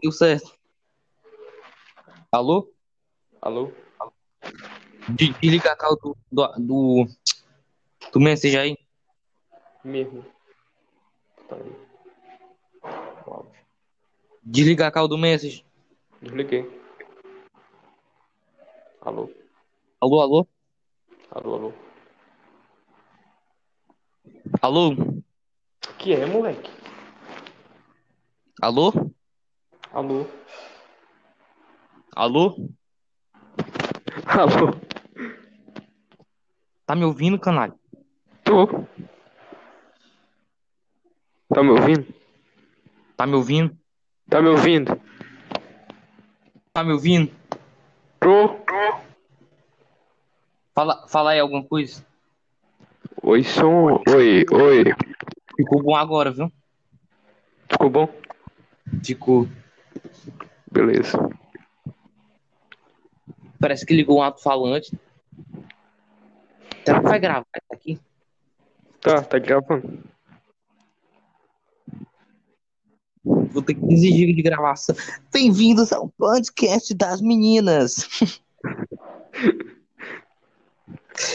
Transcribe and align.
deu 0.00 0.12
certo. 0.12 0.52
Alô? 2.32 2.72
Alô? 3.42 3.72
De- 5.08 5.32
Desliga 5.40 5.72
a 5.72 5.76
cal 5.76 5.96
do, 5.96 6.16
do, 6.30 6.46
do, 6.58 7.06
do 8.12 8.20
message 8.20 8.56
aí. 8.56 8.76
Mesmo. 9.84 10.24
Tá. 11.48 11.56
Desliga 14.42 14.86
a 14.86 14.90
cal 14.90 15.08
do 15.08 15.18
message. 15.18 15.64
Desliguei. 16.22 16.64
Alô? 19.00 19.30
Alô, 20.00 20.20
alô? 20.20 20.48
Alô, 21.30 21.54
alô? 21.54 21.72
Alô? 24.62 24.90
Que 25.98 26.12
é, 26.12 26.26
moleque? 26.26 26.70
Alô? 28.60 28.92
Alô? 29.92 30.24
Alô? 32.14 32.56
Alô? 34.24 34.70
Tá 36.86 36.94
me 36.94 37.04
ouvindo, 37.04 37.40
canalha? 37.40 37.74
Tô. 38.44 38.66
Tá 41.48 41.62
me 41.62 41.70
ouvindo? 41.70 42.06
Tá 43.16 43.26
me 43.26 43.34
ouvindo? 43.34 43.76
Tá 44.28 44.40
me 44.40 44.48
ouvindo? 44.48 45.00
Tá 46.72 46.84
me 46.84 46.92
ouvindo? 46.92 47.32
Tô. 48.20 48.60
Fala, 50.72 51.08
fala 51.08 51.32
aí 51.32 51.40
alguma 51.40 51.64
coisa. 51.64 52.06
Oi, 53.24 53.42
som. 53.42 54.00
Oi, 54.08 54.44
oi. 54.52 54.84
Ficou 55.56 55.82
bom 55.82 55.96
agora, 55.96 56.30
viu? 56.30 56.50
Ficou 57.68 57.90
bom? 57.90 58.08
Ficou. 59.04 59.48
Beleza. 60.70 61.18
Parece 63.58 63.84
que 63.84 63.94
ligou 63.94 64.18
um 64.18 64.22
alto-falante. 64.22 64.98
Será 66.84 67.00
que 67.00 67.08
vai 67.08 67.18
gravar 67.18 67.46
isso 67.56 67.72
aqui? 67.72 68.00
Tá, 69.00 69.22
tá 69.22 69.38
gravando. 69.38 70.02
Vou 73.24 73.62
ter 73.62 73.74
15 73.74 74.12
GB 74.12 74.32
de 74.34 74.42
gravação. 74.42 74.94
Bem-vindos 75.32 75.92
ao 75.92 76.08
podcast 76.08 76.94
das 76.94 77.20
meninas. 77.20 78.08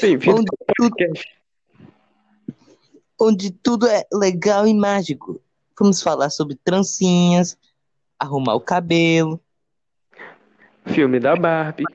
Bem-vindo 0.01 0.39
Onde 0.39 0.49
ao 0.49 0.57
podcast. 0.75 1.41
onde 3.19 3.51
tudo 3.51 3.87
é 3.87 4.03
legal 4.11 4.65
e 4.67 4.73
mágico. 4.73 5.39
Vamos 5.79 6.01
falar 6.01 6.29
sobre 6.29 6.55
trancinhas, 6.55 7.57
arrumar 8.19 8.55
o 8.55 8.61
cabelo, 8.61 9.39
Filme 10.85 11.19
da 11.19 11.35
Barbie. 11.35 11.85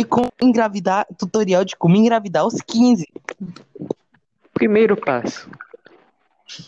e 0.00 0.04
como 0.04 0.32
engravidar, 0.40 1.06
tutorial 1.18 1.62
de 1.62 1.76
como 1.76 1.94
engravidar 1.94 2.42
aos 2.42 2.54
15. 2.62 3.06
Primeiro 4.54 4.96
passo. 4.96 5.50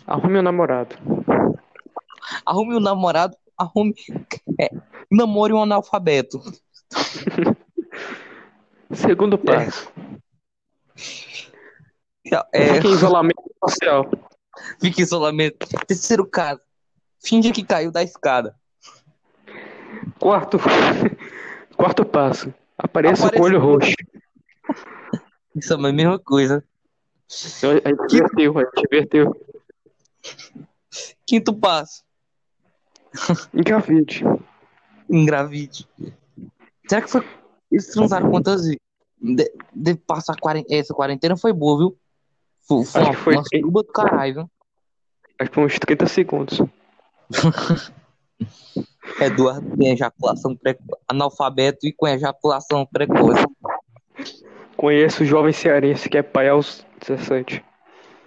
Arrume 0.07 0.39
um 0.39 0.43
namorado. 0.43 0.95
Arrume 2.45 2.77
um 2.77 2.81
namorado, 2.81 3.35
arrume. 3.57 3.95
É, 4.61 4.69
namore 5.11 5.55
um 5.55 5.63
analfabeto. 5.63 6.43
Segundo 8.93 9.39
passo. 9.39 9.91
É, 12.53 12.75
Fique 12.75 12.89
em 12.89 12.93
isolamento 12.93 13.43
social. 13.65 14.11
Fique 14.81 15.01
em 15.01 15.05
isolamento. 15.05 15.67
Terceiro 15.87 16.27
caso. 16.27 16.61
Finge 17.25 17.53
que 17.53 17.65
caiu 17.65 17.91
da 17.91 18.03
escada. 18.03 18.55
Quarto. 20.19 20.59
Quarto 21.77 22.05
passo. 22.05 22.53
Apareça 22.77 23.27
Apareça 23.27 23.31
com 23.31 23.43
o 23.43 23.45
olho 23.45 23.61
roxo. 23.61 23.95
Isso 25.55 25.73
é 25.73 25.77
a 25.77 25.93
mesma 25.93 26.19
coisa. 26.19 26.65
A 27.63 27.89
gente 27.89 28.17
inverteu, 28.17 28.59
a 28.59 28.63
gente 28.63 28.87
inverteu. 28.87 29.47
Quinto 31.27 31.55
passo. 31.55 32.03
Engravide. 33.55 34.25
Engravide. 35.09 35.89
Será 36.89 37.03
que 37.03 37.11
foi. 37.11 37.27
Eles 37.71 37.87
transaram 37.89 38.31
quantas 38.31 38.63
vezes? 38.63 38.79
De, 39.21 39.53
de 39.73 39.95
passar 39.95 40.37
quarent... 40.37 40.67
Essa 40.69 40.93
quarentena 40.93 41.37
foi 41.37 41.53
boa, 41.53 41.79
viu? 41.79 41.99
Foi, 42.67 42.85
foi 42.85 43.01
Acho 43.01 43.11
uma, 43.11 43.17
que 43.17 43.23
foi 43.23 43.35
uma 43.35 43.45
suruba 43.45 43.83
do 43.83 43.93
caralho, 43.93 44.35
viu? 44.35 44.51
Acho 45.39 45.51
que 45.51 45.55
foi 45.55 45.65
uns 45.65 45.79
30 45.79 46.07
segundos. 46.07 46.61
Eduardo 49.21 49.77
tem 49.77 49.93
ejaculação 49.93 50.57
precoce. 50.57 51.03
Analfabeto 51.09 51.87
e 51.87 51.93
com 51.93 52.07
ejaculação 52.07 52.87
precoce. 52.87 53.45
Conheço 54.77 55.23
o 55.23 55.27
jovem 55.27 55.53
cearense 55.53 56.09
que 56.09 56.19
é 56.19 56.23
pai 56.23 56.49
aos 56.49 56.85
17. 57.01 57.65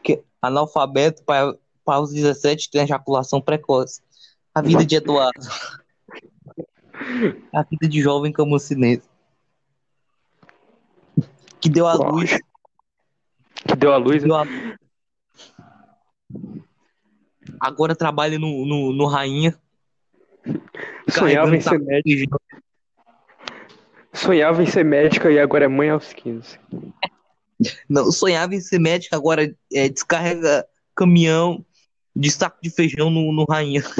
Que 0.03 0.23
analfabeto 0.41 1.23
para, 1.23 1.55
para 1.83 2.01
os 2.01 2.11
17 2.11 2.69
tem 2.69 2.81
ejaculação 2.81 3.41
precoce. 3.41 4.01
A 4.53 4.61
vida 4.61 4.85
de 4.85 4.95
Eduardo. 4.95 5.39
A 7.53 7.61
vida 7.63 7.87
de 7.89 8.01
jovem 8.01 8.31
camucinense. 8.31 9.03
Que 11.59 11.69
deu 11.69 11.85
a 11.85 11.93
luz. 11.93 12.39
Que 13.67 13.75
deu 13.75 13.91
a 13.93 13.97
luz. 13.97 14.21
né? 14.23 14.27
Deu 14.27 14.35
a- 14.35 14.45
Agora 17.59 17.95
trabalha 17.95 18.37
no, 18.39 18.65
no, 18.65 18.93
no 18.93 19.05
Rainha. 19.05 19.57
Sonhava 21.09 21.55
em 21.55 21.61
ser 21.61 21.79
médica. 21.79 22.37
Sonhava 24.13 24.63
em 24.63 24.65
ser 24.65 24.83
médica 24.85 25.31
e 25.31 25.39
agora 25.39 25.65
é 25.65 25.67
mãe 25.67 25.89
aos 25.89 26.13
15. 26.13 26.59
Não, 27.89 28.11
sonhava 28.11 28.53
em 28.55 28.59
ser 28.59 28.79
médico, 28.79 29.15
agora 29.15 29.53
é, 29.73 29.89
descarrega 29.89 30.65
caminhão 30.95 31.65
de 32.15 32.29
saco 32.31 32.57
de 32.61 32.69
feijão 32.69 33.09
no, 33.09 33.31
no 33.33 33.45
Rainha. 33.45 33.81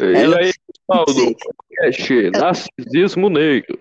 E 0.00 0.04
Ela- 0.16 0.38
aí, 0.38 0.52
Sim. 1.08 1.34
podcast 1.36 2.30
Narcisismo 2.30 3.28
Negro. 3.28 3.78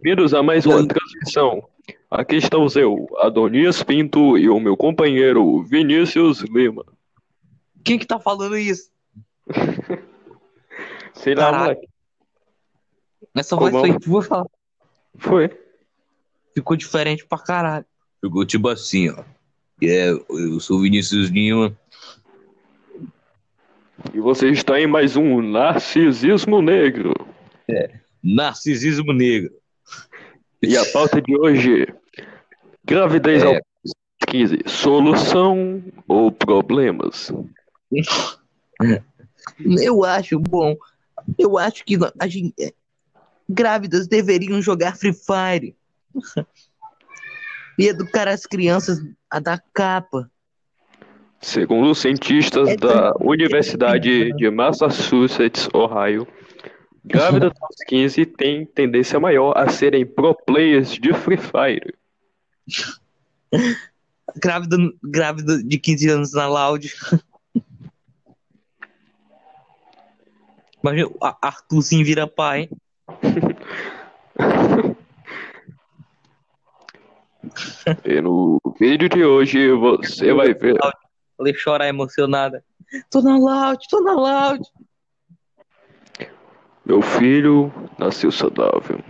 Bem-vindos 0.00 0.34
a 0.34 0.42
mais 0.42 0.66
uma 0.66 0.86
transmissão. 0.86 1.68
Aqui 2.10 2.36
estamos 2.36 2.76
eu, 2.76 3.06
Adonias 3.18 3.82
Pinto, 3.82 4.36
e 4.36 4.48
o 4.48 4.60
meu 4.60 4.76
companheiro 4.76 5.62
Vinícius 5.62 6.40
Lima. 6.40 6.84
Quem 7.82 7.98
que 7.98 8.06
tá 8.06 8.18
falando 8.20 8.56
isso? 8.58 8.90
Sei 11.14 11.34
lá, 11.34 11.44
Caraca. 11.44 11.62
moleque. 11.64 11.88
Essa 13.34 13.56
voz 13.56 13.72
foi 13.72 13.98
tua, 13.98 14.46
Foi. 15.18 15.50
ficou 16.54 16.76
diferente 16.76 17.26
pra 17.26 17.38
caralho. 17.38 17.86
Ficou 18.20 18.44
tipo 18.44 18.68
assim, 18.68 19.08
ó. 19.10 19.24
É, 19.82 20.10
eu 20.10 20.60
sou 20.60 20.78
o 20.78 20.82
Vinícius 20.82 21.30
Lima. 21.30 21.76
E 24.12 24.20
você 24.20 24.50
está 24.50 24.78
em 24.78 24.86
mais 24.86 25.16
um 25.16 25.40
Narcisismo 25.40 26.60
Negro. 26.60 27.14
Narcisismo 28.22 29.12
negro. 29.12 29.52
E 30.62 30.76
a 30.76 30.84
pauta 30.92 31.20
de 31.20 31.36
hoje: 31.36 31.86
gravidez 32.84 33.42
É. 33.42 33.46
aos 33.46 33.60
15, 34.28 34.60
solução 34.66 35.82
ou 36.08 36.32
problemas? 36.32 37.32
Eu 39.82 40.04
acho 40.04 40.38
bom. 40.38 40.76
Eu 41.38 41.56
acho 41.56 41.84
que 41.84 41.96
a 42.18 42.26
gente, 42.26 42.52
é, 42.60 42.72
grávidas 43.48 44.06
deveriam 44.06 44.60
jogar 44.60 44.96
Free 44.96 45.14
Fire. 45.14 45.76
e 47.78 47.86
educar 47.86 48.28
as 48.28 48.46
crianças 48.46 48.98
a 49.30 49.38
dar 49.38 49.62
capa. 49.72 50.30
Segundo 51.40 51.90
os 51.90 51.98
cientistas 51.98 52.70
É 52.70 52.76
da 52.76 53.14
Universidade 53.20 54.32
de 54.32 54.50
Massachusetts, 54.50 55.68
Ohio, 55.72 56.26
grávidas 57.06 57.52
aos 57.60 57.76
15 57.86 58.26
têm 58.26 58.66
tendência 58.66 59.18
maior 59.20 59.56
a 59.56 59.68
serem 59.68 60.04
pro 60.04 60.34
players 60.34 60.90
de 60.90 61.12
Free 61.14 61.36
Fire. 61.38 61.94
Grávida, 64.38 64.76
grávida 65.02 65.62
de 65.62 65.78
15 65.78 66.08
anos 66.10 66.32
na 66.32 66.48
Loud. 66.48 66.92
Imagina, 70.82 71.08
o 71.08 71.24
A- 71.24 71.38
Arthur 71.40 71.80
sim 71.82 72.02
vira 72.02 72.26
pai. 72.26 72.68
E 78.04 78.20
no 78.20 78.60
vídeo 78.78 79.08
de 79.08 79.24
hoje 79.24 79.70
você 79.72 80.32
vai 80.32 80.52
ver 80.52 80.76
Ele 81.38 81.54
chora 81.54 81.86
emocionada. 81.86 82.64
Tô 83.10 83.22
na 83.22 83.36
Loud, 83.38 83.86
tô 83.88 84.00
na 84.00 84.12
Loud. 84.12 84.62
Meu 86.86 87.02
filho 87.02 87.72
nasceu 87.98 88.30
saudável 88.30 89.00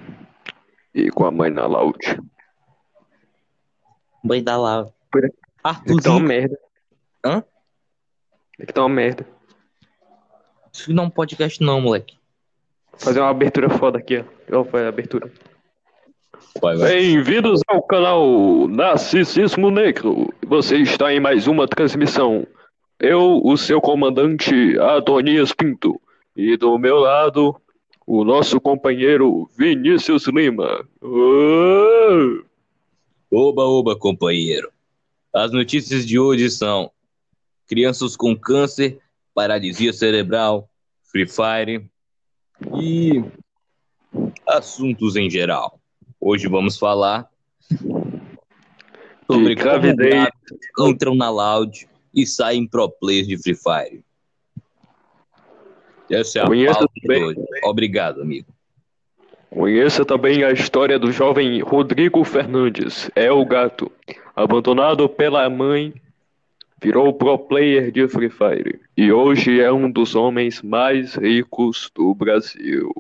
e 0.95 1.11
com 1.11 1.27
a 1.27 1.31
mãe 1.31 1.51
na 1.51 1.67
laude. 1.67 2.19
Banho 4.25 4.43
da 4.43 4.57
lava. 4.57 4.95
Por 5.13 5.27
aqui. 5.27 5.37
Tem 5.85 5.97
que 5.97 6.03
tá 6.03 6.11
uma 6.11 6.17
Arthurzinho. 6.17 6.21
merda. 6.21 6.59
Hã? 7.25 7.45
Tem 8.57 8.67
que 8.67 8.73
tá 8.73 8.81
uma 8.81 8.89
merda. 8.89 9.27
Isso 10.73 10.91
não 10.93 11.05
é 11.05 11.07
um 11.07 11.11
podcast, 11.11 11.63
não, 11.63 11.81
moleque. 11.81 12.17
Fazer 12.97 13.21
uma 13.21 13.29
abertura 13.29 13.69
foda 13.69 13.99
aqui, 13.99 14.25
ó. 14.51 14.65
Foi 14.65 14.87
a 14.87 14.89
abertura? 14.89 15.31
Bem-vindos 16.79 17.61
ao 17.69 17.83
canal 17.83 18.67
Narcisismo 18.69 19.71
Negro. 19.71 20.33
Você 20.47 20.79
está 20.79 21.13
em 21.13 21.21
mais 21.21 21.47
uma 21.47 21.69
transmissão. 21.69 22.47
Eu, 22.99 23.43
o 23.45 23.57
seu 23.59 23.83
comandante 23.83 24.79
Adonias 24.79 25.53
Pinto. 25.53 26.01
E 26.35 26.57
do 26.57 26.79
meu 26.79 26.97
lado, 26.97 27.61
o 28.07 28.25
nosso 28.25 28.61
companheiro 28.61 29.51
Vinícius 29.59 30.27
Lima. 30.29 30.87
Oba, 33.31 33.65
oba, 33.65 33.99
companheiro. 33.99 34.71
As 35.35 35.51
notícias 35.51 36.07
de 36.07 36.19
hoje 36.19 36.49
são 36.49 36.91
crianças 37.67 38.17
com 38.17 38.37
câncer, 38.37 39.01
paralisia 39.35 39.93
cerebral, 39.93 40.71
Free 41.11 41.27
Fire 41.27 41.91
e 42.81 43.25
assuntos 44.49 45.17
em 45.17 45.29
geral. 45.29 45.81
Hoje 46.21 46.47
vamos 46.49 46.79
falar 46.79 47.29
sobre 49.27 49.57
gravidez. 49.57 50.29
entram 50.79 51.17
na 51.17 51.29
Loud 51.29 51.89
e 52.15 52.25
saem 52.25 52.67
pro 52.67 52.89
players 52.89 53.27
de 53.27 53.37
Free 53.37 53.57
Fire. 53.57 54.06
Essa 56.11 56.41
é 56.41 56.43
a 56.43 56.47
Conheço 56.47 56.79
pauta 56.79 56.93
de 56.97 57.09
bem. 57.09 57.23
hoje. 57.25 57.41
Obrigado, 57.65 58.23
amigo. 58.23 58.49
Conheça 59.51 60.05
também 60.05 60.45
a 60.45 60.51
história 60.53 60.99
do 60.99 61.11
jovem 61.11 61.61
Rodrigo 61.63 62.23
Fernandes. 62.25 63.11
É 63.15 63.31
o 63.31 63.45
gato. 63.45 63.91
Abandonado 64.35 65.09
pela 65.09 65.49
mãe, 65.49 65.95
virou 66.83 67.13
pro 67.13 67.39
player 67.39 67.91
de 67.91 68.07
Free 68.09 68.29
Fire. 68.29 68.81
E 68.97 69.11
hoje 69.11 69.61
é 69.61 69.73
um 69.73 69.91
dos 69.91 70.15
homens 70.15 70.61
mais 70.63 71.15
ricos 71.15 71.91
do 71.95 72.15
Brasil. 72.15 72.93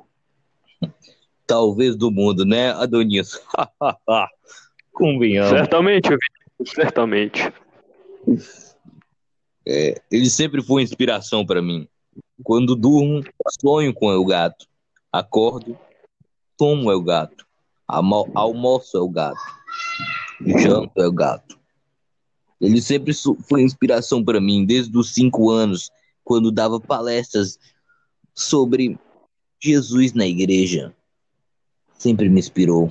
Talvez 1.46 1.94
do 1.96 2.10
mundo, 2.10 2.44
né, 2.44 2.70
Adonis? 2.72 3.38
Convenhamos. 4.92 5.50
Certamente, 5.50 6.08
certamente. 6.64 7.52
É, 9.66 10.00
ele 10.10 10.30
sempre 10.30 10.62
foi 10.62 10.82
inspiração 10.82 11.44
para 11.44 11.60
mim. 11.60 11.86
Quando 12.42 12.76
durmo, 12.76 13.22
sonho 13.60 13.94
com 13.94 14.08
o 14.08 14.24
gato. 14.24 14.66
Acordo, 15.12 15.78
tomo 16.56 16.90
o 16.90 17.02
gato. 17.02 17.46
Almoço 17.88 18.96
é 18.96 19.00
o 19.00 19.08
gato. 19.08 19.40
Janto 20.44 21.00
é 21.00 21.06
o 21.06 21.12
gato. 21.12 21.58
Ele 22.60 22.80
sempre 22.80 23.12
foi 23.48 23.62
inspiração 23.62 24.24
para 24.24 24.40
mim 24.40 24.64
desde 24.64 24.96
os 24.96 25.12
cinco 25.12 25.50
anos, 25.50 25.90
quando 26.24 26.50
dava 26.50 26.80
palestras 26.80 27.58
sobre 28.34 28.98
Jesus 29.62 30.12
na 30.12 30.26
igreja. 30.26 30.94
Sempre 31.98 32.28
me 32.28 32.40
inspirou. 32.40 32.90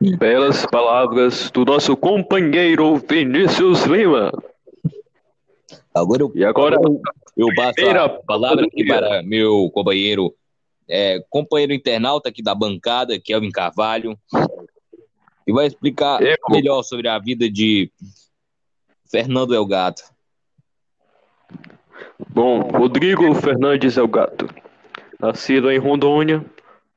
Belas 0.00 0.64
palavras 0.66 1.50
do 1.50 1.64
nosso 1.64 1.96
companheiro 1.96 2.96
Vinícius 2.96 3.84
Lima. 3.84 4.30
Agora 5.96 6.22
eu 6.22 6.32
E 6.34 6.44
agora, 6.44 6.76
Eu 7.34 7.48
passo 7.54 7.88
a 7.88 8.08
palavra 8.08 8.66
aqui 8.66 8.84
para 8.84 9.22
meu 9.22 9.70
companheiro, 9.72 10.34
é, 10.86 11.24
companheiro 11.30 11.72
internauta 11.72 12.28
aqui 12.28 12.42
da 12.42 12.54
bancada, 12.54 13.18
Kelvin 13.18 13.50
Carvalho, 13.50 14.16
e 15.46 15.52
vai 15.52 15.66
explicar 15.66 16.22
Eu. 16.22 16.36
melhor 16.50 16.82
sobre 16.82 17.08
a 17.08 17.18
vida 17.18 17.50
de 17.50 17.90
Fernando 19.10 19.54
Elgato. 19.54 20.02
bom, 22.28 22.60
Rodrigo 22.60 23.34
Fernandes 23.34 23.96
é 23.96 24.02
o 24.02 24.08
gato. 24.08 24.50
Nascido 25.18 25.70
em 25.70 25.78
Rondônia, 25.78 26.44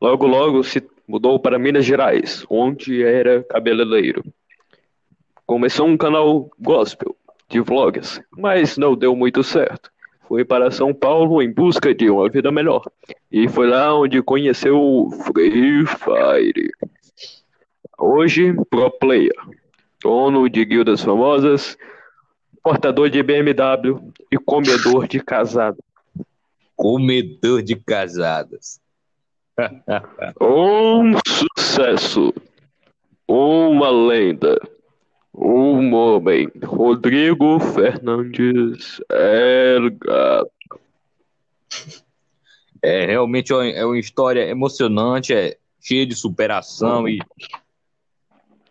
logo 0.02 0.28
logo 0.28 0.62
se 0.62 0.86
mudou 1.08 1.40
para 1.40 1.58
Minas 1.58 1.86
Gerais, 1.86 2.46
onde 2.50 3.02
era 3.02 3.44
cabeleireiro. 3.46 4.26
Começou 5.46 5.88
um 5.88 5.96
canal 5.96 6.52
gospel 6.60 7.16
de 7.50 7.60
vlogs, 7.60 8.22
mas 8.38 8.78
não 8.78 8.96
deu 8.96 9.16
muito 9.16 9.44
certo. 9.44 9.92
Foi 10.28 10.46
para 10.46 10.70
São 10.70 10.94
Paulo 10.94 11.42
em 11.42 11.52
busca 11.52 11.94
de 11.94 12.08
uma 12.10 12.30
vida 12.30 12.52
melhor. 12.52 12.84
E 13.32 13.50
foi 13.50 13.68
lá 13.68 13.96
onde 13.96 14.22
conheceu 14.22 14.80
o 14.80 15.10
Free 15.10 15.86
Fire. 15.88 16.72
Hoje, 17.98 18.54
pro 18.70 18.92
player, 18.92 19.34
dono 20.02 20.48
de 20.48 20.64
guildas 20.64 21.02
famosas, 21.02 21.76
portador 22.64 23.10
de 23.10 23.24
BMW 23.24 24.00
e 24.32 24.38
comedor 24.38 25.08
de 25.08 25.20
casado. 25.20 25.78
Comedor 26.76 27.64
de 27.64 27.76
casadas. 27.76 28.80
Um 30.40 31.18
sucesso, 31.28 32.34
uma 33.28 33.90
lenda, 33.90 34.58
um 35.42 35.94
homem, 35.94 36.52
Rodrigo 36.64 37.60
Fernandes 37.60 39.00
El 39.10 39.92
Gato. 39.92 40.52
É 42.82 43.06
realmente 43.06 43.54
uma- 43.54 43.66
é 43.68 43.86
uma 43.86 43.98
história 43.98 44.42
emocionante, 44.48 45.34
é 45.34 45.58
cheia 45.82 46.06
de 46.06 46.16
superação 46.16 47.08
e, 47.08 47.20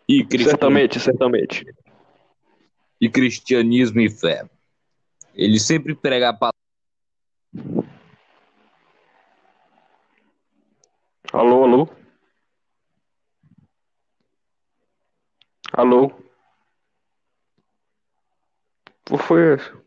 e, 0.07 0.25
Certamente, 0.43 0.99
certamente. 0.99 1.65
e 3.01 3.09
cristianismo 3.09 3.99
e 4.01 4.09
fé. 4.09 4.47
Ele 5.33 5.59
sempre 5.59 5.95
prega 5.95 6.29
a 6.29 6.33
palavra. 6.33 6.55
Alô, 11.31 11.63
alô? 11.63 11.89
Alô? 15.71 16.11
O 19.09 19.17
que 19.17 19.23
foi 19.23 19.55
isso? 19.55 19.79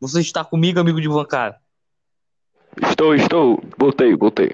Você 0.00 0.20
está 0.20 0.44
comigo, 0.44 0.80
amigo 0.80 1.00
de 1.00 1.08
bancada? 1.08 1.60
Estou, 2.82 3.14
estou. 3.14 3.62
Voltei, 3.78 4.16
voltei. 4.16 4.50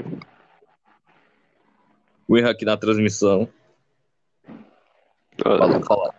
O 2.27 2.37
erro 2.37 2.51
aqui 2.51 2.65
na 2.65 2.77
transmissão. 2.77 3.49
Ah, 4.47 5.59
Fala- 5.59 5.81
fala- 5.85 6.15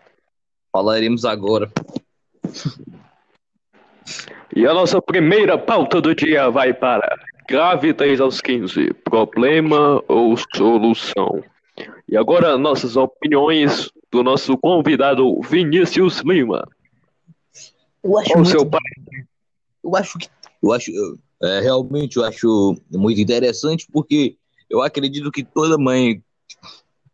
Falaremos 0.71 1.25
agora. 1.25 1.69
E 4.55 4.65
a 4.65 4.73
nossa 4.73 5.01
primeira 5.01 5.57
pauta 5.57 6.01
do 6.01 6.15
dia 6.15 6.49
vai 6.49 6.73
para 6.73 7.15
Gravidez 7.47 8.19
aos 8.21 8.39
15, 8.41 8.93
problema 9.03 10.03
ou 10.07 10.35
solução? 10.55 11.43
E 12.07 12.15
agora 12.17 12.57
nossas 12.57 12.95
opiniões 12.95 13.91
do 14.11 14.23
nosso 14.23 14.57
convidado 14.57 15.39
Vinícius 15.41 16.19
Lima. 16.19 16.67
Eu 18.03 18.17
acho 18.17 18.31
Qual 18.31 18.41
o 18.41 18.45
seu 18.45 18.65
pai? 18.65 18.79
eu 19.83 19.95
acho 19.95 20.17
que 20.17 20.29
eu 20.61 20.73
acho 20.73 20.91
é, 21.41 21.61
realmente 21.61 22.17
eu 22.17 22.25
acho 22.25 22.75
muito 22.91 23.19
interessante 23.19 23.87
porque 23.91 24.35
eu 24.69 24.81
acredito 24.81 25.31
que 25.31 25.43
toda 25.43 25.77
mãe 25.77 26.21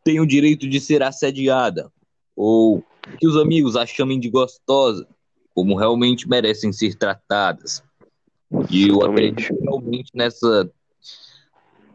tem 0.04 0.20
o 0.20 0.26
direito 0.26 0.68
de 0.68 0.80
ser 0.80 1.04
assediada 1.04 1.92
ou 2.36 2.84
que 3.20 3.28
os 3.28 3.38
amigos 3.38 3.76
a 3.76 3.86
chamem 3.86 4.20
de 4.20 4.30
gostosa, 4.30 5.08
como 5.54 5.76
realmente 5.76 6.28
merecem 6.28 6.74
ser 6.74 6.96
tratadas. 6.96 7.84
E 8.70 8.90
eu 8.90 9.04
acredito 9.04 9.56
realmente 9.62 10.12
nessa 10.14 10.72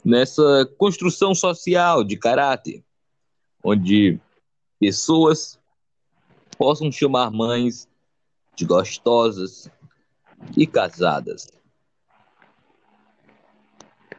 nessa 0.04 0.66
construção 0.78 1.34
social 1.34 2.02
de 2.02 2.16
caráter, 2.16 2.82
onde 3.62 4.18
pessoas 4.80 5.60
possam 6.56 6.90
chamar 6.90 7.30
mães 7.30 7.86
de 8.56 8.64
gostosas 8.64 9.70
e 10.56 10.66
casadas. 10.66 11.52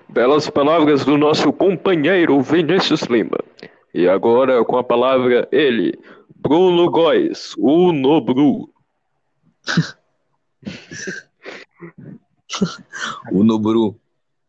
Belas 0.07 0.49
palavras 0.49 1.03
do 1.03 1.17
nosso 1.17 1.51
companheiro 1.51 2.39
Vinícius 2.41 3.01
Lima. 3.03 3.39
E 3.93 4.07
agora 4.07 4.63
com 4.63 4.77
a 4.77 4.83
palavra 4.83 5.47
ele, 5.51 5.99
Bruno 6.35 6.89
Góes, 6.89 7.55
o 7.57 7.91
Nobru. 7.91 8.71
O 13.31 13.43
Nobru, 13.45 13.97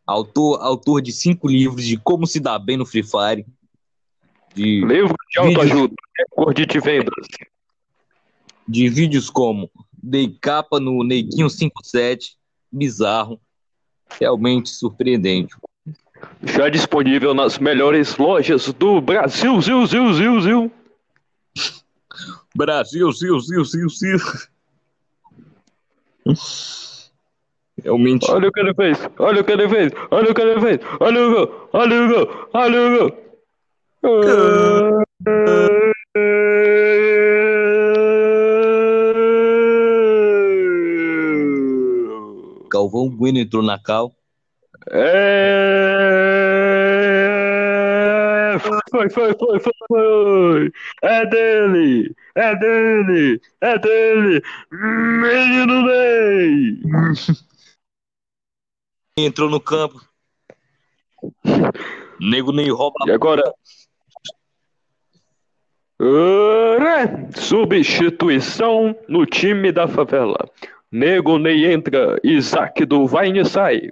autor, 0.04 0.60
autor 0.60 1.00
de 1.00 1.12
cinco 1.12 1.48
livros 1.48 1.84
de 1.84 1.96
como 1.96 2.26
se 2.26 2.40
dar 2.40 2.58
bem 2.58 2.76
no 2.76 2.84
Free 2.84 3.04
Fire, 3.04 3.46
de, 4.54 4.84
Livro 4.84 5.14
de 5.30 5.38
autoajuda, 5.38 5.94
recorde 6.18 6.66
de 6.66 6.80
vendas. 6.80 7.26
de 8.66 8.88
vídeos 8.88 9.30
como 9.30 9.70
Dei 10.02 10.36
capa 10.40 10.80
no 10.80 11.04
Neguinho 11.04 11.48
57, 11.48 12.36
bizarro, 12.70 13.40
realmente 14.18 14.70
surpreendente. 14.70 15.54
Já 16.42 16.68
disponível 16.68 17.34
nas 17.34 17.58
melhores 17.58 18.16
lojas 18.16 18.72
do 18.72 19.00
Brasil, 19.00 19.60
Zil, 19.60 19.86
Zil, 19.86 20.12
Zil, 20.14 20.40
Zil. 20.40 20.72
Brasil, 22.54 23.12
Zil, 23.12 23.40
Zil, 23.40 23.64
Zil, 23.64 23.88
Zil. 23.88 24.18
Realmente. 27.82 28.30
Olha 28.30 28.48
o 28.48 28.52
que 28.52 28.60
ele 28.60 28.74
fez, 28.74 28.98
olha 29.18 29.40
o 29.40 29.44
que 29.44 29.52
ele 29.52 29.68
fez, 29.68 29.92
olha 30.10 30.30
o 30.30 30.34
que 30.34 30.40
ele 30.40 30.60
fez, 30.60 30.80
olha 31.00 31.26
o 31.26 31.34
gol, 31.34 31.68
olha 31.72 32.02
o 32.02 32.08
gol, 32.08 32.48
olha 32.52 32.80
o 32.80 32.98
gol. 32.98 33.31
Galvão 42.68 43.08
Bueno 43.08 43.38
entrou 43.38 43.62
na 43.62 43.78
cal. 43.78 44.12
É... 44.90 45.52
Foi, 48.58 49.08
foi, 49.08 49.34
foi, 49.38 49.60
foi, 49.60 49.72
foi. 49.88 50.72
É 51.02 51.24
dele, 51.26 52.12
é 52.34 52.56
dele, 52.56 53.40
é 53.60 53.78
dele. 53.78 54.42
Menino 54.72 55.86
Ney. 55.86 56.82
Entrou 59.16 59.48
no 59.48 59.60
campo. 59.60 60.00
Nego 62.20 62.50
nem 62.52 62.68
rouba. 62.70 62.96
E 63.06 63.12
agora? 63.12 63.42
Substituição 67.36 68.96
no 69.08 69.24
time 69.24 69.70
da 69.70 69.86
favela. 69.86 70.48
Nego 70.90 71.38
Ney 71.38 71.72
entra, 71.72 72.18
Isaac 72.24 72.84
do 72.84 73.06
Vine 73.06 73.44
sai. 73.44 73.90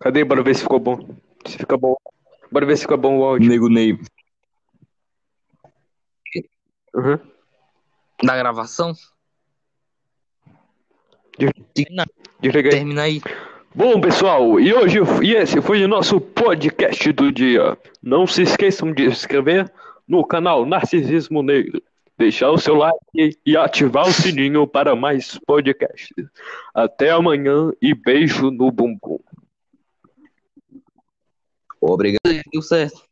Cadê? 0.00 0.24
Bora 0.24 0.42
ver 0.42 0.54
se 0.54 0.62
ficou 0.62 0.80
bom. 0.80 1.16
Se 1.46 1.58
fica 1.58 1.76
bom. 1.76 1.94
Bora 2.50 2.66
ver 2.66 2.76
se 2.76 2.82
fica 2.82 2.96
bom 2.96 3.18
o 3.18 3.24
áudio. 3.24 3.48
Nego 3.48 3.68
Ney. 3.68 3.98
Uhum. 6.94 7.18
Na 8.22 8.36
gravação? 8.36 8.92
Termina, 11.36 12.06
Desliga 12.40 12.68
aí. 12.68 12.74
termina 12.76 13.02
aí. 13.02 13.20
Bom, 13.74 14.00
pessoal, 14.00 14.60
e 14.60 14.72
hoje 14.72 14.98
e 15.22 15.34
esse 15.34 15.60
foi 15.60 15.82
o 15.84 15.88
nosso 15.88 16.20
podcast 16.20 17.12
do 17.12 17.32
dia. 17.32 17.76
Não 18.02 18.26
se 18.26 18.42
esqueçam 18.42 18.92
de 18.92 19.02
se 19.04 19.10
inscrever 19.10 19.72
no 20.06 20.24
canal 20.24 20.64
Narcisismo 20.64 21.42
Negro, 21.42 21.82
deixar 22.16 22.50
o 22.50 22.58
seu 22.58 22.76
like 22.76 23.36
e 23.44 23.56
ativar 23.56 24.06
o 24.06 24.12
sininho 24.12 24.66
para 24.66 24.94
mais 24.94 25.38
podcasts. 25.44 26.12
Até 26.72 27.10
amanhã 27.10 27.72
e 27.82 27.94
beijo 27.94 28.50
no 28.50 28.70
bumbum. 28.70 29.18
Obrigado. 31.80 32.20
Deu 32.52 32.62
certo. 32.62 33.02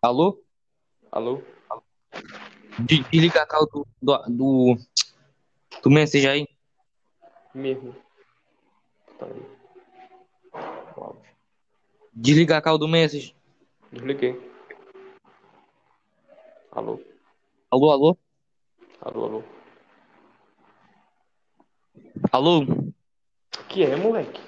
Alô? 0.00 0.40
Alô? 1.10 1.42
De- 2.78 3.02
Desliga 3.10 3.42
a 3.42 3.46
cal 3.46 3.66
do, 3.66 3.86
do, 4.00 4.18
do, 4.28 4.76
do 5.82 5.90
message 5.90 6.28
aí. 6.28 6.46
Mesmo. 7.54 8.03
Tá 9.24 9.30
aí. 9.30 10.64
O 10.96 11.00
áudio. 11.04 11.22
Desliga 12.12 12.58
a 12.58 12.62
cal 12.62 12.76
do 12.76 12.86
message. 12.86 13.34
Desliguei. 13.90 14.38
Alô? 16.70 17.00
Alô, 17.70 17.90
alô? 17.90 18.18
Alô, 19.00 19.24
alô? 19.24 19.42
Alô? 22.30 22.66
Que 23.68 23.84
é, 23.84 23.96
moleque? 23.96 24.40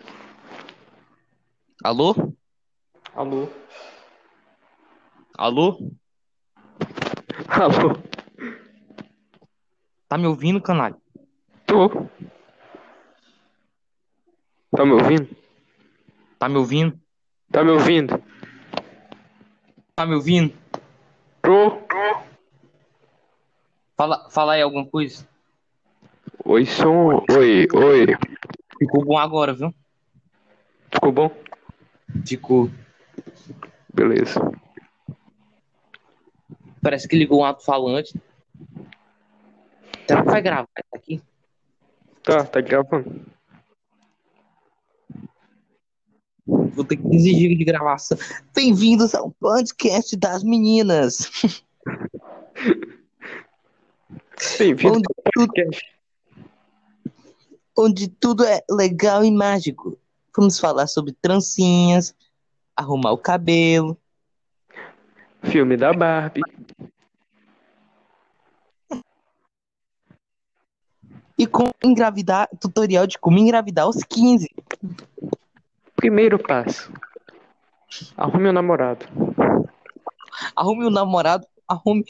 Alô? 1.83 2.15
Alô? 3.15 3.49
Alô? 5.39 5.79
Alô? 7.49 7.95
Tá 10.09 10.19
me 10.19 10.27
ouvindo, 10.27 10.61
canalha? 10.61 10.97
Tô. 11.67 11.89
Tá 14.77 14.85
me 14.85 14.93
ouvindo? 14.93 15.37
Tá 16.39 16.49
me 16.51 16.57
ouvindo? 16.59 17.01
Tá 17.51 17.65
me 17.65 17.71
ouvindo? 17.71 18.23
Tá 19.95 20.05
me 20.05 20.15
ouvindo? 20.15 20.55
Tô. 21.41 21.81
Fala, 23.97 24.29
fala 24.29 24.53
aí 24.53 24.61
alguma 24.61 24.85
coisa. 24.85 25.27
Oi, 26.45 26.67
som. 26.67 27.25
Oi, 27.31 27.67
oi. 27.75 28.07
Ficou 28.79 29.03
bom 29.03 29.17
agora, 29.17 29.55
viu? 29.55 29.75
Ficou 30.93 31.11
bom? 31.11 31.31
Ficou. 32.27 32.71
Beleza. 33.95 34.41
Parece 36.83 37.09
que 37.09 37.17
ligou 37.17 37.41
um 37.41 37.45
alto-falante. 37.47 38.13
Será 40.07 40.23
que 40.23 40.31
vai 40.31 40.43
gravar 40.43 40.69
isso 40.79 40.95
aqui? 40.95 41.23
Tá, 42.23 42.45
tá 42.45 42.61
gravando. 42.61 43.36
Vou 46.77 46.85
ter 46.85 46.97
que 46.99 47.17
exigir 47.17 47.57
de 47.57 47.65
gravação. 47.65 48.19
Bem-vindos 48.55 49.15
ao 49.15 49.31
podcast 49.31 50.15
das 50.15 50.45
meninas. 50.45 51.31
Bem-vindo 54.59 54.97
Onde 54.97 55.07
ao 55.09 55.33
tudo, 55.33 55.47
podcast. 55.47 55.87
onde 57.79 58.09
tudo 58.09 58.45
é 58.45 58.63
legal 58.71 59.25
e 59.25 59.31
mágico. 59.31 59.99
Vamos 60.37 60.61
falar 60.61 60.87
sobre 60.87 61.15
trancinhas, 61.15 62.15
arrumar 62.77 63.13
o 63.13 63.19
cabelo, 63.19 63.99
Filme 65.45 65.77
da 65.79 65.95
Barbie. 65.95 66.43
e 71.39 71.47
como 71.47 71.73
engravidar, 71.85 72.49
tutorial 72.61 73.07
de 73.07 73.19
como 73.19 73.39
engravidar 73.39 73.85
aos 73.85 74.03
15. 74.03 74.49
Primeiro 75.97 76.39
passo. 76.39 76.93
Arrume 78.17 78.49
um 78.49 78.53
namorado. 78.53 79.07
Arrume 80.55 80.87
um 80.87 80.91
namorado, 80.91 81.47
arrume. 81.67 82.05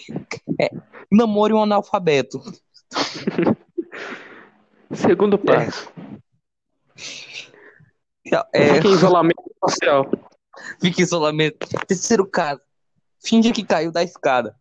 É, 0.60 0.70
namore 1.10 1.52
um 1.52 1.62
analfabeto. 1.62 2.40
Segundo 4.92 5.38
passo. 5.38 5.90
É, 8.52 8.74
Fique 8.74 8.88
em 8.88 8.92
isolamento 8.92 9.42
social. 9.64 10.10
fique 10.80 11.00
em 11.00 11.04
isolamento. 11.04 11.68
Terceiro 11.86 12.26
caso. 12.26 12.60
Finge 13.22 13.52
que 13.52 13.64
caiu 13.64 13.92
da 13.92 14.02
escada. 14.02 14.56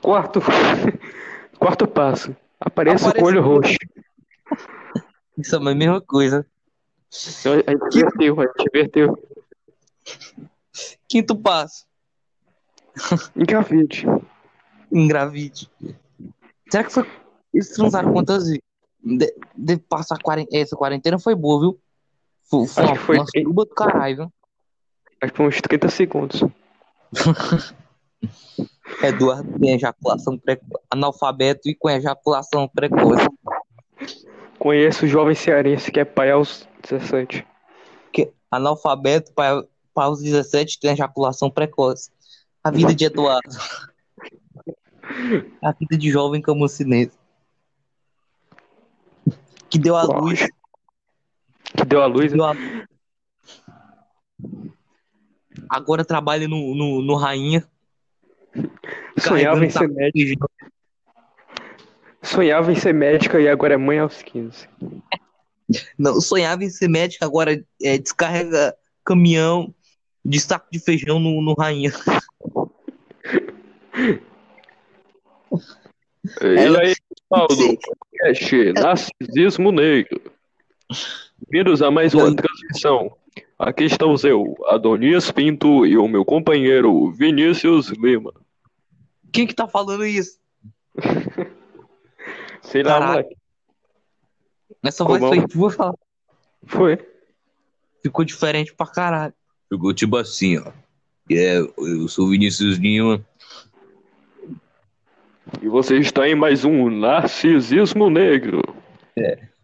Quarto. 0.00 0.40
Quarto 1.58 1.86
passo. 1.86 2.34
Apareça 2.60 3.08
Apareça 3.08 3.12
com 3.12 3.24
o 3.24 3.26
olho 3.26 3.42
roxo. 3.42 3.76
Isso 5.36 5.54
é 5.54 5.58
a 5.58 5.74
mesma 5.74 6.00
coisa. 6.00 6.46
A 7.10 7.70
gente 7.72 7.98
inverteu, 7.98 8.40
a 8.40 8.44
gente 8.44 8.68
inverteu. 8.68 9.18
Quinto 11.08 11.36
passo. 11.36 11.86
Engravide. 13.34 14.06
Engravide. 14.92 15.70
Será 16.70 16.84
que 16.84 16.92
foi. 16.92 17.06
Eles 17.52 17.70
transaram 17.70 18.12
quantas 18.12 18.44
vezes? 18.44 18.60
De, 19.02 19.34
de 19.56 19.76
passar 19.78 20.18
quarent... 20.18 20.48
Essa 20.52 20.76
quarentena 20.76 21.18
foi 21.18 21.34
boa, 21.34 21.60
viu? 21.60 21.80
Foi, 22.44 22.66
foi 22.66 22.84
Acho 22.84 22.92
uma, 22.92 23.00
foi 23.00 23.16
uma 23.16 23.26
suruba 23.26 23.64
do 23.64 23.74
caralho, 23.74 24.16
viu? 24.16 24.32
Acho 25.22 25.32
que 25.32 25.36
foi 25.36 25.46
uns 25.46 25.60
30 25.60 25.88
segundos. 25.88 26.42
Eduardo 29.02 29.58
tem 29.58 29.74
ejaculação 29.74 30.38
precoce. 30.38 30.84
Analfabeto 30.90 31.68
e 31.68 31.74
com 31.74 31.88
ejaculação 31.88 32.68
precoce. 32.68 33.26
Conheço 34.58 35.04
o 35.04 35.08
jovem 35.08 35.34
cearense 35.34 35.90
que 35.92 36.00
é 36.00 36.04
pai 36.04 36.30
aos 36.30 36.66
17. 36.88 37.46
Que 38.12 38.32
analfabeto 38.50 39.32
para, 39.32 39.64
para 39.94 40.10
os 40.10 40.20
17 40.20 40.80
tem 40.80 40.90
ejaculação 40.92 41.50
precoce. 41.50 42.10
A 42.64 42.70
vida 42.70 42.94
de 42.94 43.04
Eduardo. 43.04 43.56
A 45.62 45.72
vida 45.72 45.96
de 45.96 46.10
jovem 46.10 46.42
camucinense. 46.42 47.16
Que 49.70 49.78
deu 49.78 49.96
a 49.96 50.02
luz. 50.02 50.46
Que 51.76 51.84
deu 51.84 52.02
a 52.02 52.06
luz. 52.06 52.32
Deu 52.32 52.44
a- 52.44 52.54
Agora 55.70 56.04
trabalha 56.04 56.48
no, 56.48 56.74
no, 56.74 57.02
no 57.02 57.14
Rainha. 57.14 57.66
Sonhava 59.18 59.64
em 59.64 59.70
ser 59.70 59.88
médica. 59.88 60.47
Sonhava 62.22 62.72
em 62.72 62.76
ser 62.76 62.92
médica 62.92 63.40
e 63.40 63.48
agora 63.48 63.74
é 63.74 63.76
mãe 63.76 63.98
aos 63.98 64.22
15. 64.22 64.68
Não, 65.98 66.20
sonhava 66.20 66.64
em 66.64 66.70
ser 66.70 66.88
médico, 66.88 67.24
agora 67.24 67.62
é, 67.82 67.98
descarrega 67.98 68.74
caminhão 69.04 69.74
de 70.24 70.40
saco 70.40 70.66
de 70.70 70.78
feijão 70.80 71.18
no, 71.20 71.40
no 71.40 71.54
Rainha. 71.54 71.92
E 76.42 76.46
Ela- 76.58 76.80
aí, 76.80 76.94
pessoal 77.30 77.46
do 77.48 77.54
Sim. 77.54 77.76
podcast 77.76 78.72
Narcisismo 78.72 79.72
Negro. 79.72 80.20
Bem-vindos 81.48 81.82
a 81.82 81.90
mais 81.90 82.14
uma 82.14 82.34
transmissão. 82.34 83.16
Aqui 83.58 83.84
estamos 83.84 84.24
eu, 84.24 84.54
Adonias 84.66 85.30
Pinto 85.30 85.86
e 85.86 85.96
o 85.96 86.08
meu 86.08 86.24
companheiro 86.24 87.10
Vinícius 87.12 87.88
Lima. 87.90 88.32
Quem 89.32 89.46
que 89.46 89.54
tá 89.54 89.68
falando 89.68 90.04
isso? 90.04 90.38
Sei 92.70 92.82
lá, 92.82 92.92
Caralho. 92.98 93.12
moleque. 93.12 93.36
Essa 94.82 95.04
voz 95.04 95.20
bom? 95.20 95.28
foi 95.28 95.46
tua, 95.48 95.70
fala. 95.70 95.94
Foi. 96.66 96.98
Ficou 98.02 98.24
diferente 98.24 98.74
pra 98.74 98.86
caralho. 98.86 99.34
Ficou 99.72 99.92
tipo 99.94 100.16
assim, 100.16 100.58
ó. 100.58 100.70
É, 101.30 101.58
eu 101.58 102.08
sou 102.08 102.26
o 102.26 102.30
Vinícius 102.30 102.76
Lima. 102.78 103.24
E 105.62 105.68
você 105.68 105.98
está 105.98 106.28
em 106.28 106.34
mais 106.34 106.64
um 106.64 106.90
Narcisismo 106.90 108.10
Negro. 108.10 108.62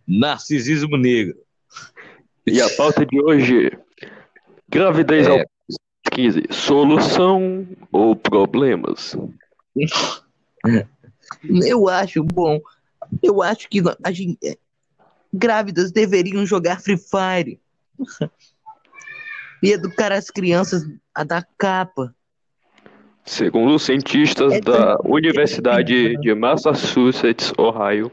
Narcisismo 0.07 0.97
negro. 0.97 1.39
E 2.47 2.61
a 2.61 2.69
pauta 2.77 3.07
de 3.07 3.23
hoje: 3.23 3.71
gravidez 4.69 5.27
É. 5.27 5.31
aos 5.31 5.45
15, 6.11 6.43
solução 6.51 7.67
ou 7.93 8.15
problemas? 8.17 9.17
Eu 11.67 11.89
acho 11.89 12.23
bom. 12.25 12.61
Eu 13.23 13.43
acho 13.43 13.69
que 13.69 13.83
a 14.03 14.11
gente, 14.13 14.39
é, 14.45 14.57
grávidas 15.33 15.93
deveriam 15.93 16.45
jogar 16.47 16.81
Free 16.81 16.97
Fire. 16.99 17.61
e 19.63 19.73
educar 19.73 20.13
as 20.13 20.29
crianças 20.31 20.83
a 21.15 21.25
dar 21.25 21.47
capa. 21.57 22.15
Segundo 23.25 23.79
cientistas 23.79 24.53
É 24.53 24.61
da 24.61 24.99
tão- 24.99 25.11
Universidade 25.11 26.19
de 26.19 26.35
Massachusetts, 26.35 27.51
Ohio, 27.57 28.13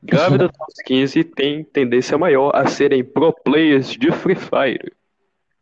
grávidas 0.00 0.50
aos 0.60 0.74
15 0.86 1.24
têm 1.24 1.64
tendência 1.64 2.16
maior 2.16 2.54
a 2.54 2.68
serem 2.68 3.02
pro 3.02 3.32
players 3.32 3.90
de 3.90 4.12
Free 4.12 4.36
Fire. 4.36 4.92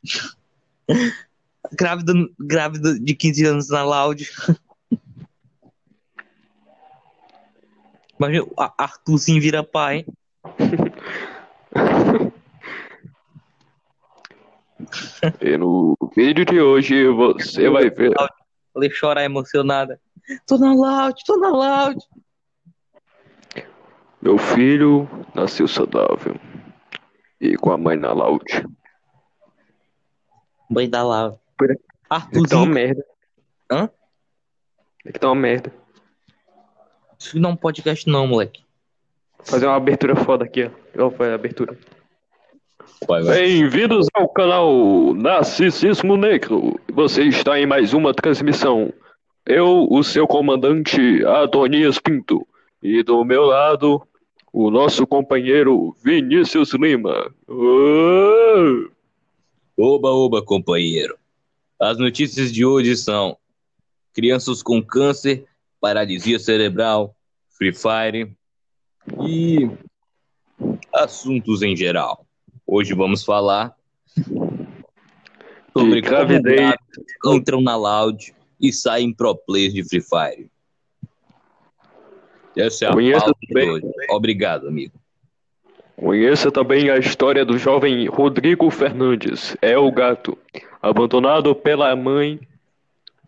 Grávida, 1.72 2.12
grávida 2.38 3.00
de 3.00 3.14
15 3.14 3.44
anos 3.46 3.68
na 3.70 3.82
Loud. 3.82 4.28
Imagina, 8.18 8.46
a- 8.58 8.74
Arthurzinho 8.78 9.40
vira 9.40 9.62
pai. 9.62 10.04
E 15.40 15.56
no 15.56 15.96
vídeo 16.14 16.44
de 16.44 16.60
hoje 16.60 17.08
você 17.08 17.68
vai 17.68 17.90
ver 17.90 18.12
Ela 18.18 18.88
chora 19.00 19.24
emocionada. 19.24 20.00
Tô 20.46 20.58
na 20.58 20.72
Loud, 20.74 21.22
tô 21.24 21.36
na 21.38 21.48
Loud. 21.50 21.96
meu 24.20 24.36
filho 24.38 25.08
nasceu 25.34 25.66
saudável 25.68 26.34
e 27.40 27.56
com 27.56 27.70
a 27.72 27.78
mãe 27.78 27.96
na 27.96 28.12
loud. 28.12 28.44
Mãe 30.68 30.88
da 30.90 31.02
Loud. 31.02 31.38
Por 31.56 31.70
aqui. 31.70 31.82
É 31.82 31.86
que 31.86 32.08
tá 32.08 32.08
uma 32.08 32.16
Arthurzinho. 32.16 32.66
merda. 32.66 33.04
Hã? 33.70 33.90
É 35.04 35.12
que 35.12 35.18
tá 35.18 35.28
uma 35.28 35.34
merda. 35.40 35.72
Isso 37.18 37.38
não 37.38 37.50
é 37.50 37.52
um 37.54 37.56
podcast, 37.56 38.08
não, 38.08 38.26
moleque. 38.26 38.62
Fazer 39.44 39.66
uma 39.66 39.76
abertura 39.76 40.14
foda 40.16 40.44
aqui, 40.44 40.64
ó. 40.64 41.06
Ó, 41.06 41.10
foi 41.10 41.30
a 41.30 41.34
abertura. 41.34 41.76
Vai, 43.06 43.22
Bem-vindos 43.22 44.06
ao 44.14 44.28
canal 44.28 45.14
Narcisismo 45.14 46.16
Negro. 46.16 46.78
Você 46.92 47.24
está 47.24 47.58
em 47.58 47.66
mais 47.66 47.92
uma 47.94 48.12
transmissão. 48.12 48.92
Eu, 49.44 49.86
o 49.90 50.02
seu 50.02 50.26
comandante 50.26 51.24
Adonias 51.24 51.98
Pinto, 51.98 52.46
e 52.82 53.02
do 53.02 53.24
meu 53.24 53.44
lado, 53.44 54.02
o 54.52 54.70
nosso 54.70 55.06
companheiro 55.06 55.94
Vinícius 56.02 56.72
Lima. 56.72 57.32
Oba, 59.76 60.10
oba, 60.10 60.42
companheiro. 60.42 61.16
As 61.78 61.98
notícias 61.98 62.52
de 62.52 62.64
hoje 62.64 62.96
são: 62.96 63.36
crianças 64.14 64.62
com 64.62 64.82
câncer, 64.82 65.44
paralisia 65.86 66.36
cerebral, 66.40 67.14
Free 67.56 67.72
Fire 67.72 68.36
e 69.22 69.70
assuntos 70.92 71.62
em 71.62 71.76
geral. 71.76 72.26
Hoje 72.66 72.92
vamos 72.92 73.24
falar 73.24 73.72
sobre 75.72 76.00
gravidez. 76.00 76.74
entram 77.24 77.60
na 77.60 77.76
Loud 77.76 78.34
e 78.60 78.72
saem 78.72 79.14
pro 79.14 79.36
players 79.36 79.74
de 79.74 79.84
Free 79.84 80.00
Fire. 80.00 80.50
Essa 82.56 82.86
é 82.86 82.88
a 82.88 82.92
Conheço 82.92 83.24
pauta. 83.24 83.86
Obrigado, 84.10 84.66
amigo. 84.66 84.98
Conheça 85.94 86.50
também 86.50 86.90
a 86.90 86.98
história 86.98 87.44
do 87.44 87.56
jovem 87.56 88.08
Rodrigo 88.08 88.68
Fernandes, 88.72 89.56
é 89.62 89.78
o 89.78 89.92
gato. 89.92 90.36
Abandonado 90.82 91.54
pela 91.54 91.94
mãe, 91.94 92.40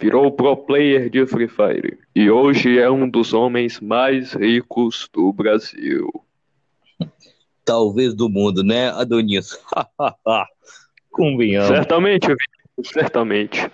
virou 0.01 0.31
pro 0.33 0.57
player 0.57 1.11
de 1.11 1.27
Free 1.27 1.49
Fire 1.49 1.99
e 2.15 2.31
hoje 2.31 2.79
é 2.79 2.91
um 2.91 3.09
dos 3.09 3.33
homens 3.33 3.81
mais 3.81 4.33
ricos 4.33 5.09
do 5.13 5.33
Brasil. 5.33 6.09
Talvez 7.65 8.15
do 8.15 8.29
mundo, 8.29 8.63
né, 8.63 8.91
Adonis? 8.91 9.59
Convenhamos. 11.11 11.69
Certamente, 11.69 12.27
certamente. 12.85 13.71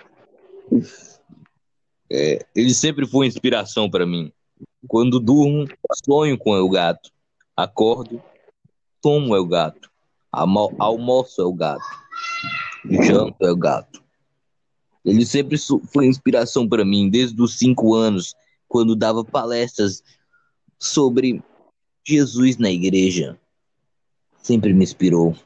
Ele 2.11 2.75
sempre 2.75 3.07
foi 3.07 3.27
inspiração 3.27 3.91
para 3.91 4.07
mim. 4.07 4.33
Quando 4.89 5.21
durmo, 5.21 5.67
sonho 6.05 6.37
com 6.39 6.53
o 6.53 6.69
gato. 6.71 7.11
Acordo, 7.57 8.23
tomo 9.01 9.35
é 9.35 9.39
o 9.41 9.47
gato. 9.47 9.91
Amo- 10.33 10.75
almoço 10.79 11.41
é 11.41 11.45
o 11.45 11.53
gato. 11.53 11.85
Janto 12.85 13.45
é 13.47 13.51
o 13.51 13.57
gato. 13.57 14.03
Ele 15.05 15.27
sempre 15.27 15.57
foi 15.59 16.07
inspiração 16.07 16.69
para 16.69 16.85
mim 16.85 17.11
desde 17.11 17.40
os 17.43 17.59
cinco 17.59 17.95
anos, 17.95 18.35
quando 18.67 18.97
dava 18.97 19.25
palestras 19.25 20.03
sobre 20.79 21.43
Jesus 22.07 22.57
na 22.57 22.71
igreja. 22.71 23.38
Sempre 24.43 24.73
me 24.73 24.85
inspirou. 24.85 25.37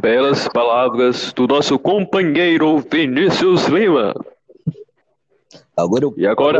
Belas 0.00 0.48
palavras 0.48 1.32
do 1.32 1.46
nosso 1.46 1.78
companheiro 1.78 2.78
Vinícius 2.78 3.66
Lima. 3.66 4.14
Agora 5.76 6.04
eu 6.04 6.14
E 6.16 6.26
agora, 6.26 6.58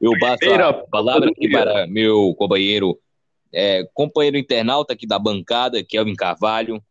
Eu 0.00 0.12
passo 0.18 0.50
a 0.54 0.72
palavra 0.72 1.28
aqui 1.28 1.50
para 1.50 1.86
meu 1.86 2.34
companheiro, 2.38 2.98
é, 3.52 3.86
companheiro 3.92 4.38
internauta 4.38 4.94
aqui 4.94 5.06
da 5.06 5.18
bancada, 5.18 5.84
Kelvin 5.84 6.14
Carvalho, 6.14 6.82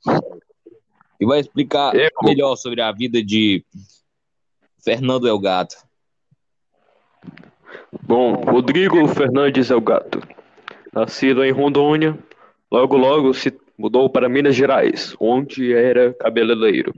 que 1.23 1.25
vai 1.25 1.39
explicar 1.39 1.95
Eu. 1.95 2.09
melhor 2.21 2.57
sobre 2.57 2.81
a 2.81 2.91
vida 2.91 3.23
de 3.23 3.63
Fernando 4.83 5.25
Elgato. 5.25 5.77
bom, 8.01 8.33
Rodrigo 8.33 9.07
Fernandes 9.07 9.71
é 9.71 9.75
o 9.75 9.79
gato. 9.79 10.21
Nascido 10.91 11.43
em 11.45 11.51
Rondônia, 11.51 12.17
logo 12.69 12.97
logo 12.97 13.33
se 13.33 13.57
mudou 13.77 14.09
para 14.09 14.27
Minas 14.27 14.53
Gerais, 14.53 15.15
onde 15.17 15.73
era 15.73 16.13
cabeleireiro. 16.13 16.93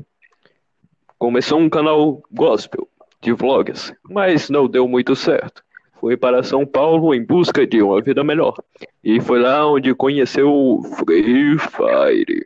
Começou 1.20 1.60
um 1.60 1.70
canal 1.70 2.24
gospel 2.32 2.90
de 3.22 3.32
vlogs, 3.32 3.94
mas 4.10 4.50
não 4.50 4.68
deu 4.68 4.88
muito 4.88 5.16
certo. 5.16 5.64
Foi 6.00 6.18
para 6.18 6.42
São 6.42 6.66
Paulo 6.66 7.14
em 7.14 7.24
busca 7.24 7.66
de 7.66 7.82
uma 7.82 8.02
vida 8.02 8.24
melhor. 8.24 8.56
E 9.04 9.22
foi 9.22 9.40
lá 9.40 9.72
onde 9.72 9.94
conheceu 9.94 10.52
o 10.52 10.84
Free 10.84 11.58
Fire. 11.60 12.44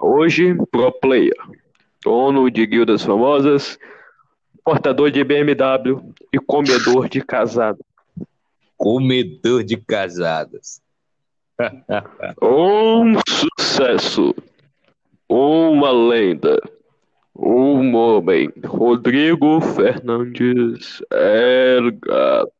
Hoje, 0.00 0.54
pro 0.70 0.92
player, 0.92 1.34
dono 2.02 2.50
de 2.50 2.66
guildas 2.66 3.02
famosas, 3.02 3.78
portador 4.64 5.10
de 5.10 5.22
BMW 5.24 6.00
e 6.32 6.38
comedor 6.38 7.08
de 7.08 7.20
casado. 7.20 7.78
Comedor 8.76 9.62
de 9.64 9.76
casadas. 9.76 10.82
Um 12.42 13.14
sucesso, 13.28 14.34
uma 15.28 15.90
lenda, 15.92 16.60
um 17.36 17.94
homem, 17.94 18.50
Rodrigo 18.66 19.60
Fernandes 19.60 21.00
El 21.10 21.92
Gato. 21.92 22.52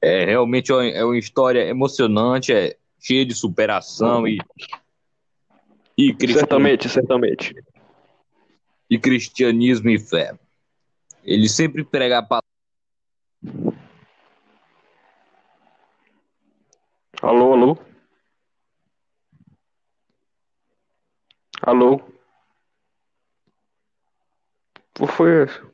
É 0.00 0.24
realmente 0.24 0.72
uma- 0.72 0.84
é 0.86 1.04
uma 1.04 1.18
história 1.18 1.60
emocionante, 1.66 2.52
é 2.52 2.76
cheia 2.98 3.24
de 3.26 3.34
superação 3.34 4.26
e, 4.26 4.38
e, 5.96 6.14
Certamente, 6.32 6.88
certamente. 6.88 7.54
e 8.88 8.98
cristianismo 8.98 9.90
e 9.90 9.98
fé. 9.98 10.38
Ele 11.22 11.48
sempre 11.48 11.84
prega 11.84 12.18
a 12.18 12.22
palavra. 12.22 12.42
Alô, 17.20 17.52
alô? 17.52 17.78
Alô? 21.62 22.00
O 24.98 25.06
que 25.06 25.12
foi 25.12 25.44
isso? 25.44 25.72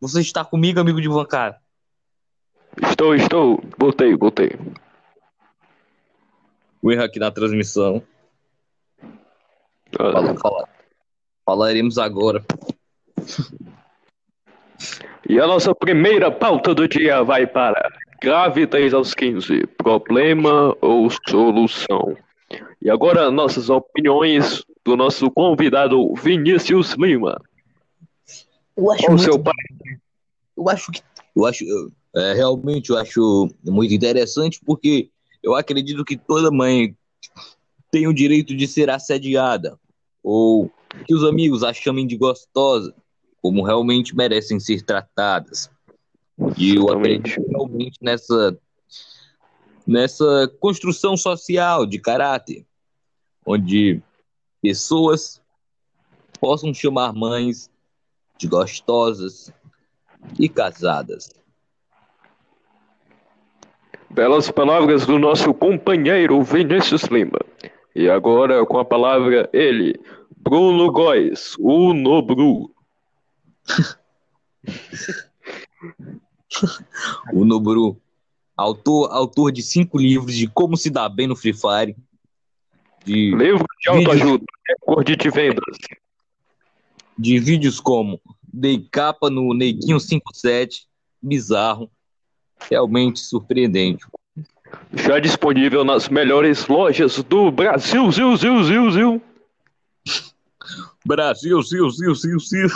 Você 0.00 0.20
está 0.20 0.44
comigo, 0.44 0.80
amigo 0.80 1.00
de 1.00 1.08
bancada? 1.08 1.60
Estou, 2.82 3.14
estou. 3.14 3.62
Voltei, 3.78 4.14
voltei. 4.16 4.50
O 6.86 6.92
erro 6.92 7.02
aqui 7.02 7.18
na 7.18 7.32
transmissão. 7.32 8.00
Fala, 9.90 10.36
fala. 10.36 10.68
Falaremos 11.44 11.98
agora. 11.98 12.44
E 15.28 15.40
a 15.40 15.48
nossa 15.48 15.74
primeira 15.74 16.30
pauta 16.30 16.72
do 16.72 16.86
dia 16.86 17.24
vai 17.24 17.44
para 17.44 17.90
Gravidez 18.22 18.94
aos 18.94 19.14
15, 19.14 19.66
problema 19.76 20.76
ou 20.80 21.10
solução? 21.28 22.16
E 22.80 22.88
agora 22.88 23.32
nossas 23.32 23.68
opiniões 23.68 24.64
do 24.84 24.96
nosso 24.96 25.28
convidado 25.28 26.14
Vinícius 26.14 26.92
Lima. 26.92 27.42
Eu 28.76 28.92
acho 28.92 29.18
seu 29.18 29.42
pai? 29.42 29.52
Eu 30.56 30.68
acho 30.68 30.92
que. 30.92 31.02
Eu 31.34 31.46
acho. 31.46 31.64
é, 32.14 32.32
realmente 32.34 32.90
eu 32.90 32.96
acho 32.96 33.48
muito 33.64 33.92
interessante 33.92 34.60
porque 34.64 35.10
eu 35.46 35.54
acredito 35.54 36.04
que 36.04 36.16
toda 36.16 36.50
mãe 36.50 36.96
tem 37.88 38.08
o 38.08 38.12
direito 38.12 38.54
de 38.56 38.66
ser 38.66 38.90
assediada. 38.90 39.78
Ou 40.20 40.68
que 41.06 41.14
os 41.14 41.22
amigos 41.22 41.62
a 41.62 41.72
chamem 41.72 42.04
de 42.04 42.16
gostosa, 42.16 42.92
como 43.40 43.62
realmente 43.62 44.16
merecem 44.16 44.58
ser 44.58 44.82
tratadas. 44.82 45.70
E 46.58 46.74
eu 46.74 46.90
acredito 46.90 47.40
realmente 47.48 47.96
nessa, 48.02 48.58
nessa 49.86 50.52
construção 50.58 51.16
social 51.16 51.86
de 51.86 52.00
caráter, 52.00 52.66
onde 53.46 54.02
pessoas 54.60 55.40
possam 56.40 56.74
chamar 56.74 57.12
mães 57.12 57.70
de 58.36 58.48
gostosas 58.48 59.52
e 60.40 60.48
casadas. 60.48 61.30
Belas 64.10 64.50
palavras 64.50 65.04
do 65.04 65.18
nosso 65.18 65.52
companheiro 65.52 66.42
Vinícius 66.42 67.02
Lima. 67.04 67.38
E 67.94 68.08
agora 68.08 68.64
com 68.64 68.78
a 68.78 68.84
palavra 68.84 69.48
ele, 69.52 69.98
Bruno 70.36 70.90
Góes, 70.90 71.56
o 71.58 71.92
Nobru. 71.92 72.70
O 77.34 77.44
Nobru, 77.44 78.00
autor, 78.56 79.10
autor 79.12 79.52
de 79.52 79.62
cinco 79.62 79.98
livros 79.98 80.34
de 80.34 80.46
como 80.46 80.76
se 80.76 80.88
dar 80.88 81.08
bem 81.10 81.26
no 81.26 81.36
Free 81.36 81.52
Fire, 81.52 81.94
de, 83.04 83.34
Livro 83.34 83.66
de 83.80 83.90
autoajuda, 83.90 84.44
recorde 84.66 85.16
de 85.16 85.30
vendas. 85.30 85.76
de 87.18 87.38
vídeos 87.38 87.78
como 87.78 88.20
Dei 88.42 88.88
capa 88.90 89.28
no 89.28 89.52
Neguinho 89.52 90.00
57, 90.00 90.86
bizarro, 91.20 91.90
realmente 92.70 93.20
surpreendente. 93.20 94.04
Já 94.92 95.18
disponível 95.18 95.84
nas 95.84 96.08
melhores 96.08 96.66
lojas 96.66 97.22
do 97.22 97.50
Brasil, 97.50 98.10
ziu, 98.10 98.36
ziu, 98.36 98.64
ziu, 98.64 98.90
ziu. 98.90 99.22
Brasil, 101.04 101.62
sil, 101.62 101.86
sil, 101.94 102.14
sil, 102.18 102.40
sil. 102.42 102.70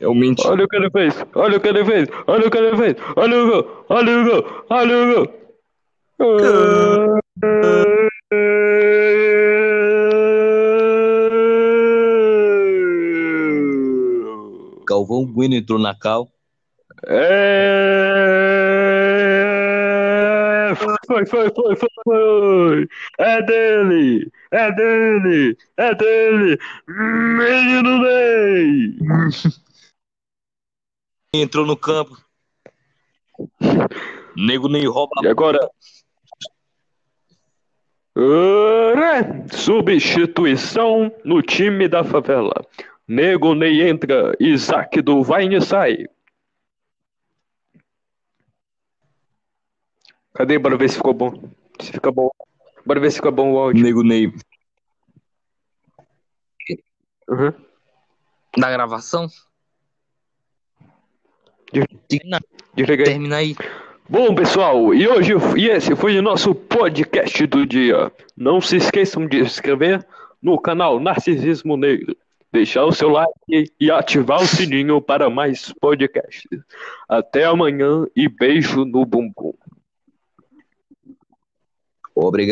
Realmente, 0.00 0.46
Olha 0.46 0.64
o 0.64 0.68
que 0.68 0.76
ele 0.76 0.90
fez, 0.90 1.14
olha 1.34 1.58
o 1.58 1.60
que 1.60 1.68
ele 1.68 1.84
fez, 1.84 2.08
olha 2.26 2.46
o 2.46 2.50
que 2.50 2.58
ele 2.58 2.76
fez, 2.76 2.96
olha 3.14 3.44
o 3.44 3.46
gol, 3.50 3.84
olha 3.90 4.18
o 4.18 4.24
gol, 4.24 4.64
olha 4.70 4.96
o 4.98 5.14
gol. 5.14 5.42
Galvão 15.02 15.26
Bueno 15.26 15.56
entrou 15.56 15.80
na 15.80 15.94
cal. 15.94 16.30
É... 17.06 18.32
Foi, 21.06 21.26
foi, 21.26 21.50
foi, 21.50 21.76
foi, 21.76 21.88
foi. 22.04 22.88
É 23.18 23.42
dele, 23.42 24.30
é 24.52 24.72
dele, 24.72 25.58
é 25.76 25.94
dele. 25.94 26.58
Menino 26.86 27.98
Ney. 28.02 28.96
Entrou 31.34 31.66
no 31.66 31.76
campo. 31.76 32.16
Nego 34.36 34.68
nem 34.68 34.86
rouba 34.86 35.14
E 35.22 35.28
agora? 35.28 35.58
Ora, 38.14 39.46
Substituição 39.50 41.10
no 41.24 41.42
time 41.42 41.88
da 41.88 42.04
favela. 42.04 42.54
Nego 43.06 43.54
Ney 43.54 43.88
entra, 43.88 44.34
Isaac 44.40 45.00
do 45.02 45.22
Vine 45.22 45.60
sai. 45.60 46.06
Cadê? 50.34 50.58
Bora 50.58 50.76
ver 50.76 50.88
se 50.88 50.96
ficou 50.96 51.12
bom. 51.12 51.50
Se 51.80 51.92
fica 51.92 52.10
bom. 52.10 52.30
Bora 52.86 53.00
ver 53.00 53.10
se 53.10 53.16
fica 53.16 53.30
bom 53.30 53.52
o 53.52 53.58
áudio. 53.58 53.82
Nego 53.82 54.02
Ney 54.02 54.32
Uhum. 57.28 57.52
da 58.58 58.70
gravação. 58.70 59.26
Termina, 62.08 62.40
termina 62.76 63.36
aí. 63.36 63.56
Bom, 64.08 64.34
pessoal, 64.34 64.92
e 64.92 65.08
hoje 65.08 65.32
e 65.56 65.70
esse 65.70 65.96
foi 65.96 66.18
o 66.18 66.22
nosso 66.22 66.54
podcast 66.54 67.46
do 67.46 67.64
dia. 67.64 68.12
Não 68.36 68.60
se 68.60 68.76
esqueçam 68.76 69.26
de 69.26 69.38
se 69.38 69.44
inscrever 69.44 70.06
no 70.42 70.60
canal 70.60 71.00
Narcisismo 71.00 71.76
Negro, 71.78 72.14
deixar 72.52 72.84
o 72.84 72.92
seu 72.92 73.08
like 73.08 73.72
e 73.80 73.90
ativar 73.90 74.42
o 74.42 74.46
sininho 74.46 75.00
para 75.00 75.30
mais 75.30 75.72
podcasts. 75.80 76.60
Até 77.08 77.44
amanhã 77.44 78.06
e 78.14 78.28
beijo 78.28 78.84
no 78.84 79.06
bumbum. 79.06 79.54
Obrigado. 82.14 82.50